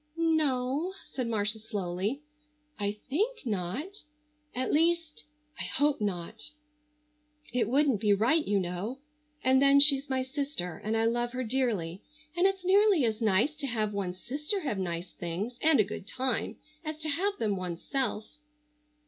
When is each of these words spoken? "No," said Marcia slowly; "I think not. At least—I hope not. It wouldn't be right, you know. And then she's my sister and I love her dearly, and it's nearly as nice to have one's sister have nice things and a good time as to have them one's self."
"No," 0.17 0.95
said 1.13 1.27
Marcia 1.27 1.59
slowly; 1.59 2.23
"I 2.79 2.91
think 3.07 3.45
not. 3.45 4.01
At 4.55 4.73
least—I 4.73 5.65
hope 5.65 6.01
not. 6.01 6.49
It 7.53 7.69
wouldn't 7.69 8.01
be 8.01 8.11
right, 8.11 8.43
you 8.43 8.59
know. 8.59 8.97
And 9.43 9.61
then 9.61 9.79
she's 9.79 10.09
my 10.09 10.23
sister 10.23 10.81
and 10.83 10.97
I 10.97 11.05
love 11.05 11.33
her 11.33 11.43
dearly, 11.43 12.01
and 12.35 12.47
it's 12.47 12.65
nearly 12.65 13.05
as 13.05 13.21
nice 13.21 13.51
to 13.57 13.67
have 13.67 13.93
one's 13.93 14.17
sister 14.23 14.61
have 14.61 14.79
nice 14.79 15.11
things 15.13 15.59
and 15.61 15.79
a 15.79 15.83
good 15.83 16.07
time 16.07 16.57
as 16.83 16.97
to 17.01 17.09
have 17.09 17.37
them 17.37 17.55
one's 17.55 17.83
self." 17.83 18.39